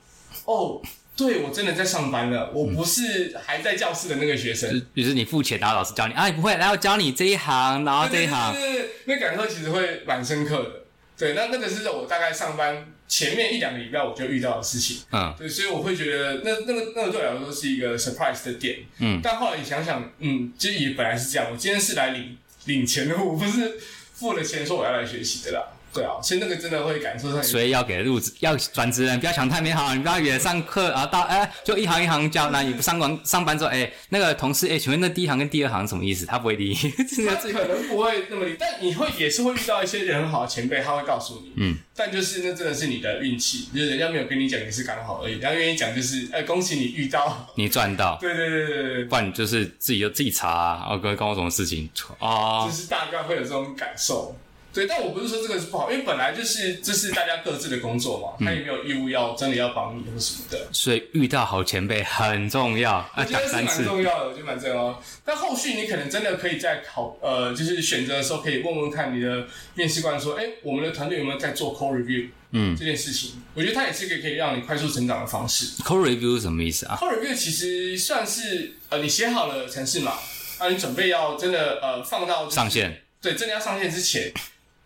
[0.46, 0.82] 哦，
[1.16, 4.86] 对我真的在上班了，我不是还在教室的那个学生。
[4.94, 10.84] 于是你付钱，然后老师教你，啊，你不会，然后教你这一行，然后这一行，对对对，那感受其实会蛮深刻的。
[11.18, 15.02] 对，那那个是在我大概上班前面一两个礼拜我就遇到的事情。
[15.12, 18.78] 嗯，对，所以我会觉得那那个那个对我来说是一个 surprise 的点。
[19.00, 23.80] 嗯，但后来你想想，嗯，其实也本来是这样，我今天是来领领钱的，我不是
[24.14, 25.64] 付了钱说我要来学习的啦。
[25.94, 27.42] 对啊，所以那个真的会感受上。
[27.44, 36.26] 所以要给入职要转职人不要想太美好，你不要以为上课然后到哎就一行一行教，那你不上完上班之后哎那个同事哎，请问那第一行跟第二行什么意思？
[36.26, 36.74] 他不会理，
[37.28, 41.54] 他可能不会那么理，但你会也是会遇到一些人很好的前辈，他会告诉你。
[41.58, 48.18] 嗯，但就是那真的是你的运气，就是人家没有跟你讲也是刚好而已，人家愿意讲就是哎恭喜你遇到，你赚到。
[48.22, 52.66] 对对对对对，不然你就是自己就自己查啊，哦，跟跟我什么事情啊？
[52.66, 54.36] 就是大概会有这种感受。
[54.78, 60.68] 对，但我不是说这个是不好，因为本来就是这是大家各自的工作嘛，他也没有义务要真的要帮你或什么的。
[60.72, 65.02] 所以遇到好前辈很重要，我觉得是蛮重要的，我觉得蛮重要。
[65.26, 72.30] 但后续你可能真的可以在考呃，就是选择的时候可以问问看你的面试官说，哎，我们的团队有没有在做 code review？
[72.52, 75.82] 嗯，这件事情，我觉得它也是一个可以让你快速成长的方式。
[75.82, 80.12] code review 是什么意思啊？code review 其实算是呃，你写好了程式码，
[80.60, 84.32] 啊，你准备要真的呃放到、就是、上线，对，真的要上线之前。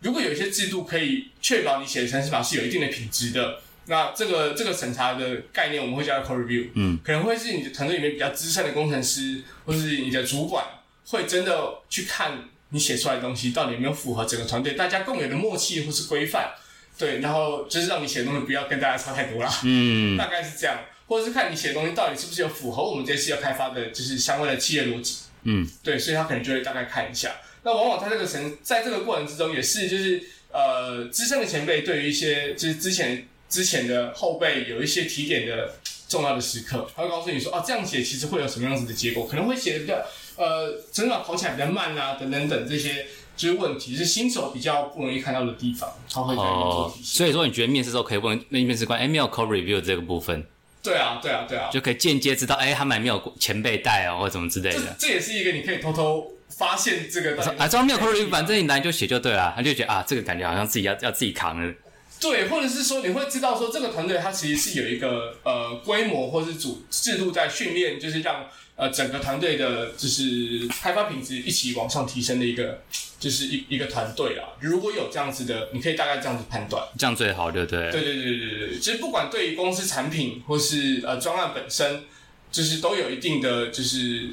[0.01, 10.65] 如果有一些制度可以确保你写的程式码是有一定的品质的，那这个这个审查的概念我们会叫 code review，嗯，可能会是你的团队里面比较资深的工程师，或是你的主管
[11.07, 16.51] 会真的去看你写出来的东西到底有没有符合整个团队大家共有的默契或是规范，
[16.97, 27.31] 对，然后就是让你写的东西不要跟大家差太多啦，嗯，大概是这样，或者是看你写的东西到底是不是有符合我们这次要开发的就是相关的企业逻辑，嗯，对，所以他可能就会大概看一下。
[27.63, 35.75] 那往往在这个程，在这个过程之中，也是就是呃，资深的前辈对于一些就是之前之前的后辈有一些提点的
[36.09, 39.95] 重要的时刻，他会告诉你说，啊，这样写其实会有什么样子的结果，可能会写的比较
[40.37, 43.05] 呃，成长跑起来比较慢啊，等等等这些
[43.37, 47.17] 就是问题，是新手比较不容易看到的地方，他会在那边做提醒。
[47.17, 50.43] 所以说，你觉得面试时候可以问那面试官，哎，没有 code review 这个部分？
[50.81, 54.95] 对啊，对啊，对啊，就可以间接知道，哎，他们没有前辈带哦，或者什么之类的。
[54.97, 56.33] 这也是一个你可以偷偷。
[56.57, 61.73] 发现这个啊，只要没有 code review，反正你来就写就对了，他就觉得啊，这个感觉好像自己要要自己扛了。
[62.19, 72.83] 对，或者是说你会知道说这个团队它其实是有一个呃规模或是组制度在训练，就是让呃整个团队的就是开发品质一起往上提升的一个
[73.19, 74.43] 就是一一个团队啦。
[74.59, 77.89] 如果有这样子的，你可以大概这样子判断，这样最好，对不对？
[77.89, 82.03] 对对对对对对，其实不管对于公司产品或是呃专案本身，
[82.51, 84.29] 就是都有一定的就是。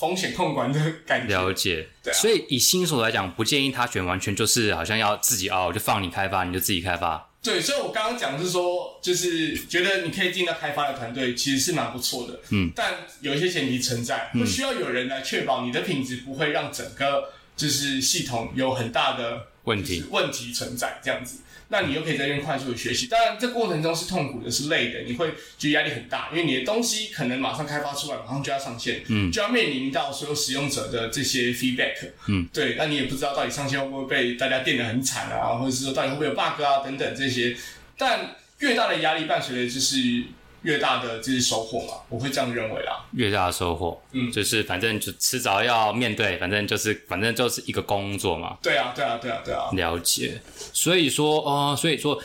[0.00, 1.86] 风险控管的感觉，了解。
[2.02, 7.28] 对、啊，所以以新手来讲，不建议他选完全就是好像要自己熬，就放你开发，你就自己开发。
[7.42, 12.40] 对，所以我刚刚讲的是说，就是觉得你可以进到开发的团队，其实是蛮不错的。
[12.50, 21.40] 嗯，但有一些前提存在，会需要有人来确保你的品质不会让整个就是系统有很大的问题问题存在这样子。
[21.72, 31.94] 那你又可以在这边快速的学习，当然这过程中是痛苦的，是累的，你会觉得压力很大，因为你的东西可能马上开发出来，马上就要上线，嗯，就要面临到所有使用者的这些 feedback，
[32.26, 37.56] 嗯，对，那你也不知道到底上线会不会被大家电得很惨啊，或者是说到底会不会有 bug 啊等等这些，
[37.96, 40.24] 但越大的压力伴随的就是
[40.62, 43.04] 越大的就是收获嘛，我会这样认为啦。
[43.12, 48.56] 越大的收获，嗯，就是反正就迟早要面对，反正就是反正就是一个工作嘛。
[48.62, 49.70] 对啊，对啊，对啊，对啊。
[49.72, 50.40] 了解，
[50.72, 52.22] 所以说哦，所以说。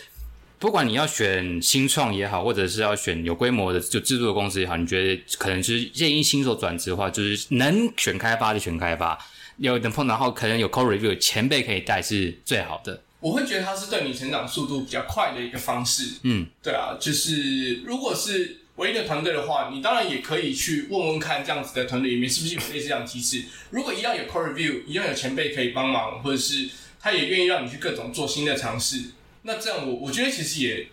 [0.58, 9.20] 不管你要选新创也好，或者是要选有规模的就制作的公司也好，你觉得可能就是建议新手转职的话，就是能选开发就选开发，
[9.58, 13.00] 有能碰，到后可能有 code review 前辈可以带是最好的。
[13.26, 16.20] 我会觉得它是对你成长速度比较快的一个方式。
[16.22, 23.46] 嗯，对啊，就是如果是唯一的团队的话，你当然也可以去问问看，这样子的团队里面是不是有类似这样的机制。
[23.72, 29.02] 如果一样有 code review，一样有前辈可以帮忙，或者是他也愿意让你去各种做新的尝试。
[29.42, 30.88] 那这样我我觉得其实也，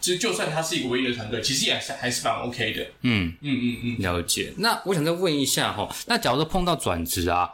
[0.00, 2.82] 就就算他是一个唯一的团队，其实也是还是蛮 OK 的。
[3.02, 4.52] 嗯嗯嗯嗯，了解。
[4.58, 7.48] 那我想再问一下哈，那假如说碰到转职啊，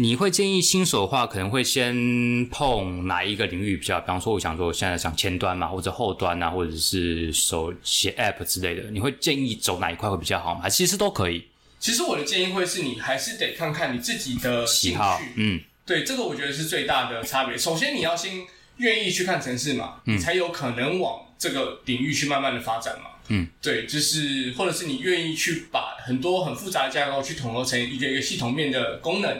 [0.00, 3.98] 你会建议新手的话，可能会先碰哪一个领域比较？
[4.00, 10.68] 比方说，我想说我现在想前端嘛，或者后端啊，或者是手写 App 之类的，你会建议走哪一块会比较好吗？
[10.68, 11.44] 其实都可以。
[11.80, 15.20] 其实我的建议会是你还是得看看你自己的喜好。
[15.34, 17.58] 嗯，对，这个我觉得是最大的差别。
[17.58, 18.46] 首先你要先。
[18.78, 23.10] 愿意去看城市嘛，你才有可能往这个领域去慢慢的发展嘛。
[23.26, 29.36] 嗯，对，就是或者是你愿意去把很多很复杂的架构去统合成一个一个系统面的功能，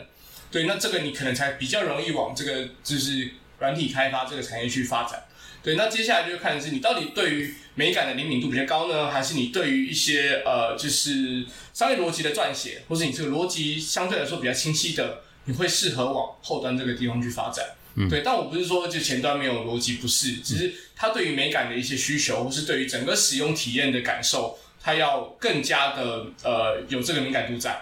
[0.51, 5.25] 对，那这个你可能才比较容易往这个就是软体开发这个产业去发展。
[5.63, 11.45] 对，那接下来就看的是你到底对于美感的灵敏度比较高呢，还是你对于一些呃就是
[11.75, 17.65] 商业逻辑的撰写，或是你这个逻辑相对来说比较清晰的，你会适合往后端这个地方去发展。
[18.09, 27.77] 对，但我不是说就前端没有逻辑，不是，只是它对于美感的一些需求，或是对于整个使用体验的感受，它要更加的呃有这个敏感度在，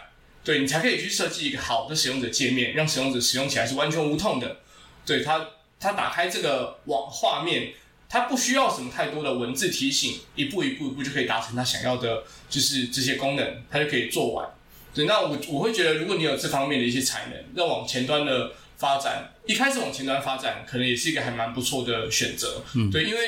[0.47, 4.59] 对你才可以去设计一个好的使用者界面，让使用者使用起来是完全无痛的。
[5.05, 5.45] 对它，
[5.79, 7.73] 它打开这个网画面，
[8.09, 14.49] 他不需要什么太多的文字提醒，一步一步一步就可以达成他想要的，就是这些功能，他就可以做完。
[14.95, 18.53] 对，那我我会觉得，如果你有这方面的一些才能，那往前端的。
[18.79, 22.63] 发展一开始往前端发展，可能也是一个还蛮不错的选择。
[22.75, 23.21] 嗯，对，因为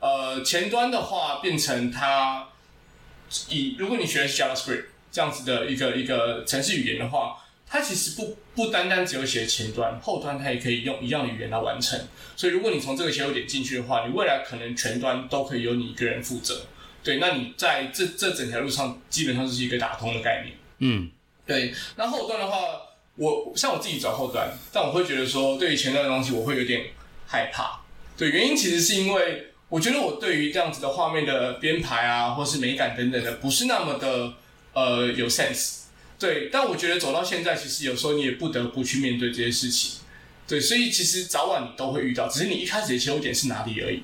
[0.00, 2.48] 呃前端的话变成它
[3.50, 4.84] 以如果你学的是 JavaScript
[5.14, 11.96] 这样子的一个一个程式语言的话，它其实不不单单只有写前端，后端它也可以用一样的语言来完成。
[12.34, 16.66] 所以如果你从这个切入点进去的话，你未来可能全端都可以由你一个人负责。
[17.04, 20.56] 对，那你在这这整条路上基本上就是一个打通的概念。
[20.80, 21.08] 嗯，
[21.46, 21.72] 对。
[21.94, 22.58] 那后端的话。
[23.16, 26.86] 我像我自己走后端，但我会觉得说，对于前端的东西，我会有点
[27.28, 27.80] 害怕。
[28.16, 34.34] 对，原因其实是因为我觉得我对于这样子的画面的编排啊，或是美感等等的，不是那么的
[34.74, 35.84] 呃有 sense。
[36.18, 40.00] 对，但我觉得走到现在，其实有时候你也不得不去面对这些事情。
[40.46, 44.02] 对，所以其实早晚你都会遇到，只是你一开始的切入点是哪里而已。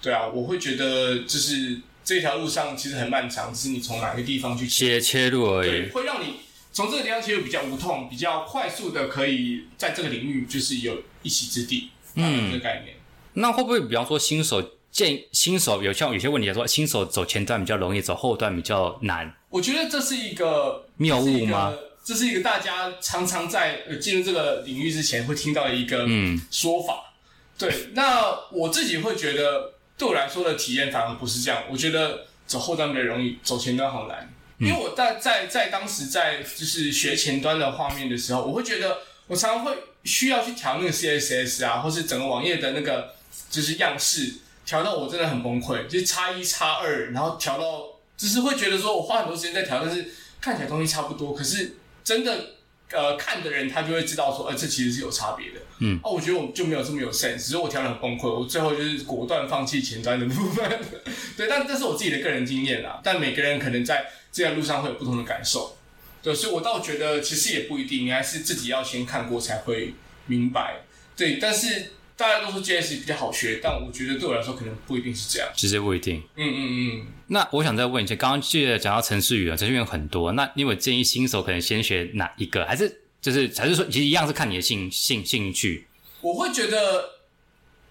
[0.00, 6.36] 对啊，我会觉得就是这条路上其实很漫长，是你从哪个地方去切切入而已，会让你。
[6.72, 12.96] 从这个地方切入比较无痛，比较快速的可以在这个领域就是有一席之地，嗯，这个概念。
[13.34, 19.34] 那会不会比方说新手建新手有像有些问题来说，新手走前端比较容易，走后端比较难？
[19.50, 21.74] 我觉得这是一个谬误吗？
[22.04, 26.06] 这是一个大家常常在进入这个领域之前会听到的一个
[26.48, 27.12] 说法。
[27.58, 31.64] 对，那我自己会觉得，对我来说的体验反而不是这样。
[31.68, 34.32] 我觉得走后端比较容易，走前端好难。
[34.60, 43.14] 因为我在在在当时在就是学前端的画面的时候，我会觉得我常常会需要去调那个 CSS 啊，或是整个网页的那个
[43.50, 44.34] 就是样式，
[44.64, 47.84] 调到我真的很崩溃，就是差一差二，然后调到
[48.16, 50.10] 只是会觉得说我花很多时间在调，但是
[50.40, 52.50] 看起来东西差不多，可是真的
[52.90, 55.60] 呃看的人他就会知道说，呃这其实是有差别的。
[55.80, 60.80] 嗯，哦，我觉得我就没有这么有 sense，只是我调的很崩溃，我最后就是果断放弃前端的部分。
[61.36, 64.06] 对，但这是我自己的个人经验啦，但每个人可能在。
[64.34, 65.76] 这条路上会有不同的感受，
[66.20, 69.94] 对，所以我倒觉得其实也不一定，你还是自己要先看过才会
[70.26, 70.80] 明白。
[71.14, 75.48] 对，但是大家都说 JS 比较好学，但我觉得对我来说可能不一定是这样。
[75.56, 76.22] 其实不一定。
[76.36, 77.06] 嗯嗯嗯。
[77.26, 82.64] 那我想再问一下，刚刚记得讲到程序员，程序员很多，那你有建议新手可能先学哪一个？
[82.66, 85.86] 还是就是还是说，其实一样是看你的兴兴兴趣？
[86.20, 87.10] 我会觉得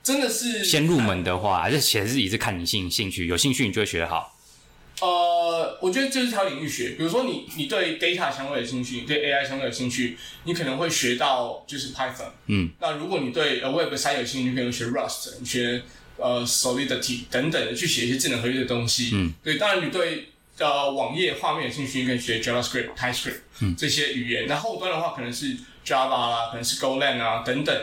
[0.01, 4.32] 真的是先入门的话，还是其实也是看你兴兴趣，有兴趣你就会学好。
[5.03, 6.91] 呃，我觉得就是挑领域学。
[6.91, 12.31] 比如说，你你对 data 相关有兴趣，你对 AI 相关有兴趣，你可能会学到就是 Python。
[12.45, 12.69] 嗯。
[12.79, 15.81] 那如果你对呃 Web 三有兴趣，你可能学 Rust，你学
[16.15, 19.09] 呃 Solidity 等等的去写一些智能合约的东西。
[19.13, 19.33] 嗯。
[19.43, 24.45] 对，当然你对呃网页画面有兴趣，你可以学 JavaScript、TypeScript 这些语言。
[24.47, 27.75] 那后端的话，可能是 Java 啦，可能是 GoLang 啊等等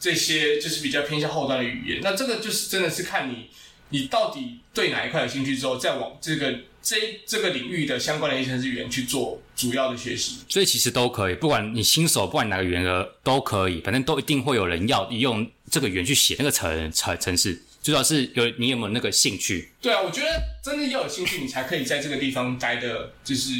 [0.00, 2.00] 这些，就是比较偏向后端的语言。
[2.02, 3.50] 那这个就是真的是看你。
[3.92, 19.70] 你到底对哪一块有兴趣之后，再往这个这这个领域的相关的一些程式语言去做主要的学习，所以其实都可以，不管你新手，不管哪个语言的都可以，反正都一定会有人要用这个语言去写那个程程程式，主要是有你有没有那个兴趣？
[19.80, 23.50] 对啊，我觉得真的要有兴趣，你才可以在这个地方待的，就是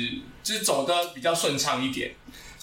[0.43, 2.12] 就是走的比较顺畅一点。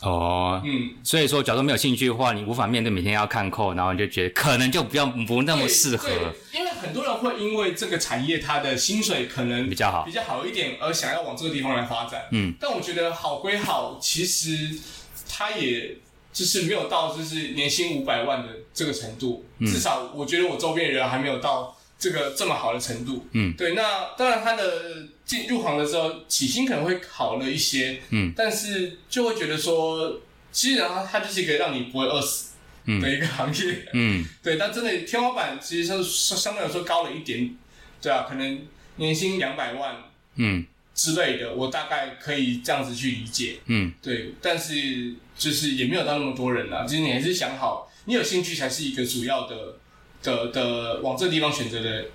[0.02, 6.10] 哦，嗯，所以说，假如没有兴趣的话，你无法面对每天要看扣，然后你就觉得可能就比较不那么适合。
[6.54, 12.24] 因为很多人会因为这个产业它的薪水可能比较好，比较好一点，而想要往这个地方来发展。
[12.32, 14.80] 嗯，但我觉得好归好，其实
[15.28, 15.98] 它也
[16.32, 19.46] 就是没有到就是年薪五百万的这个程度。
[19.58, 23.28] 嗯至少我觉得我周边的人还没有到这个这么好的程度。
[23.34, 23.74] 嗯，对。
[23.74, 28.02] 那当然，它的进入行的时候起薪可能会好了一些。
[28.10, 30.20] 嗯，但是就会觉得说，
[30.52, 32.54] 其实它它就是一个让你不会饿死
[33.00, 33.88] 的一个行业。
[33.94, 34.58] 嗯， 对。
[34.58, 37.56] 但真的天花板其实是相对来说高了一点。
[38.02, 38.62] 对啊，可能
[38.96, 39.96] 年薪两百万。
[40.38, 40.66] 嗯。
[40.96, 43.60] 之类的，我大概可以这样子去理解。
[43.68, 44.34] 嗯，对。
[44.42, 46.86] 但是就是也没有到那么多人啦。
[46.88, 49.78] 其实你还是想好，你有兴趣才是一个主要的。
[50.22, 52.06] 的的往这个地方选择的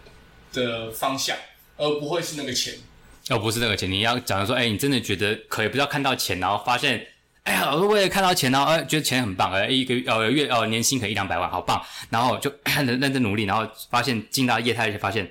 [0.53, 1.35] 的方向，
[1.79, 2.75] 而不会是那个钱。
[3.31, 7.07] 哦，不是那个钱，你要假如说，哎，你真的觉得可以，不要看到钱，然后发现，
[7.45, 15.31] 哎呀，我为了看到钱，然后呃，觉得钱很棒，呃，一个呃月呃年薪可以一两百万，好棒，然后就认 认真努力，然后发现进到业态就发现，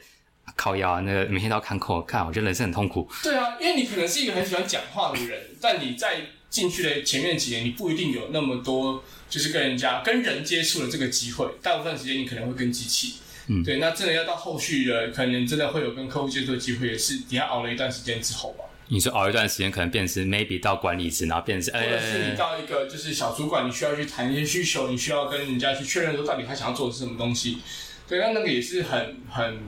[0.56, 3.08] 靠腰啊，那个每天都要看扣，看，我觉得人生很痛苦。
[3.22, 13.16] 对啊，因为你可能是一个很喜欢讲话的人，但你在进去的前面几年，你不一定有那么多就是跟人家跟人接触的这个机会，大部分时间你可能会跟机器。
[13.48, 18.64] 嗯，对，那真的要到后续的，可能真的会有跟客户接触的机会，也是你要熬了一段时间之后吧。
[18.88, 27.60] 你说熬一段时间，可能变成 maybe 到管理职，然后变成，或者是你到一个就是小主管，你需要去谈一些需求，你需要跟人家去确认说到底他想要做的是什么东西。
[28.08, 29.60] 对，那那个也是很很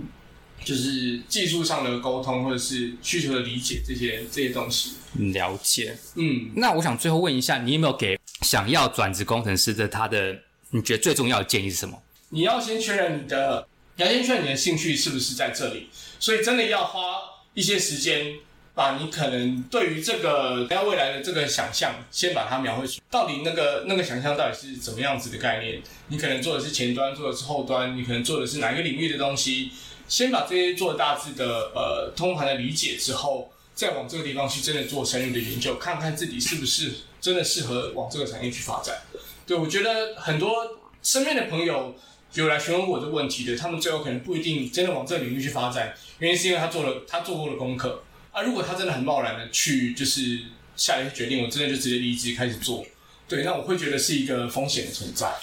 [0.64, 4.96] 就是技术上的沟通，或者是需求的理解这些这些东西。
[5.34, 10.38] 了解，嗯，那我想最后问一下，你有没有给想要转职工程师的他的，
[10.72, 11.98] 你觉得最重要的建议是什么？
[12.30, 17.22] 你要先确认你的，你要先确认你的兴趣是不是在这里，所以真的要花
[17.54, 18.36] 一些时间，
[18.74, 25.82] 把你可能对于这个要未来的这个想象，先把它描绘出，到底那个那个想象到底是怎么样子的概念？
[26.08, 29.72] 你可能做的是前端，做的是后端，你可能做的是哪一个领域的东西？
[30.08, 38.98] 先把这些做大致的呃通盘的理解之后，再往这个地方去真的做深入的研究，看看自己是不是真的适合往这个产业去发展。
[39.46, 41.96] 对我觉得很多身边的朋友。
[42.36, 48.42] 有来询问我这个问题的，他们最后可能不一定真的往这个领域去发展，原因是因为他做了他做过了功课啊。
[48.42, 50.40] 如果他真的很贸然的去就是
[50.76, 52.86] 下一个决定，我真的就直接离职开始做，
[53.28, 55.34] 对，那我会觉得是一个风险的存在。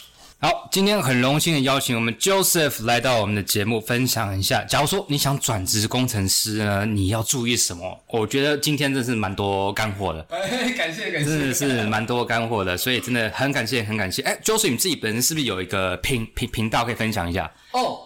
[0.45, 4.65] 好，今天很荣幸的邀请我们 Joseph 来到我们的节目，分享一下。
[4.65, 7.97] 假如说你想转职工程师呢，你要注意什么？
[8.09, 10.21] 我觉得今天真是蛮多干货的。
[10.77, 14.21] 感谢感谢，真的是蛮多干货的，所以真的很感谢很感谢。
[14.23, 17.49] 哎，Joseph 你自己本身是不是有一个频频频道可以分享一下？
[17.71, 18.01] 哦，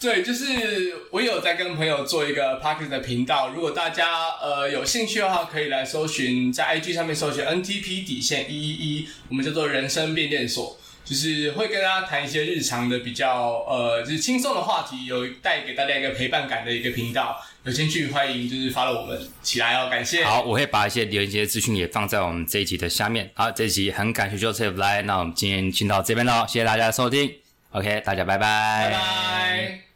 [0.00, 10.78] 对，就是我有在跟朋友做一个 p a r k e t 的频道，如果大家呃有兴趣的话，可以来搜寻在 IG 上面搜寻 NTP 底线一一一，我们叫做人生变电所。
[11.04, 17.40] 就是会跟大家谈一些日常的比较呃，就是轻松的话题，有带给大家一个陪伴感的一个频道。
[17.64, 20.24] 有兴趣欢迎就是发了我们起来哦，感谢。
[20.24, 23.30] 好，我会把一些连接资讯也放在我们这一集的下面。
[23.34, 27.32] 好，这一集很感谢 Joseph 来，那我们今天先到这边喽，谢谢大家的收听。
[27.70, 28.90] OK，大家拜拜。
[28.90, 29.91] 拜拜。